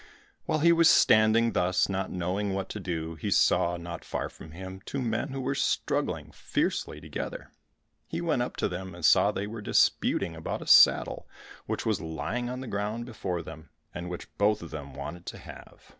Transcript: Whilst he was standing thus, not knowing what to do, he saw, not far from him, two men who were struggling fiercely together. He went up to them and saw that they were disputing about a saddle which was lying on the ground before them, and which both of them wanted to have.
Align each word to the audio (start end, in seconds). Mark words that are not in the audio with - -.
Whilst 0.47 0.65
he 0.65 0.71
was 0.71 0.89
standing 0.89 1.51
thus, 1.51 1.87
not 1.87 2.09
knowing 2.09 2.55
what 2.55 2.69
to 2.69 2.79
do, 2.79 3.13
he 3.13 3.29
saw, 3.29 3.77
not 3.77 4.03
far 4.03 4.29
from 4.29 4.49
him, 4.49 4.81
two 4.83 4.99
men 4.99 5.27
who 5.27 5.39
were 5.39 5.53
struggling 5.53 6.31
fiercely 6.31 6.99
together. 6.99 7.51
He 8.07 8.19
went 8.19 8.41
up 8.41 8.55
to 8.55 8.67
them 8.67 8.95
and 8.95 9.05
saw 9.05 9.31
that 9.31 9.39
they 9.39 9.45
were 9.45 9.61
disputing 9.61 10.35
about 10.35 10.63
a 10.63 10.65
saddle 10.65 11.27
which 11.67 11.85
was 11.85 12.01
lying 12.01 12.49
on 12.49 12.61
the 12.61 12.67
ground 12.67 13.05
before 13.05 13.43
them, 13.43 13.69
and 13.93 14.09
which 14.09 14.35
both 14.39 14.63
of 14.63 14.71
them 14.71 14.95
wanted 14.95 15.27
to 15.27 15.37
have. 15.37 15.83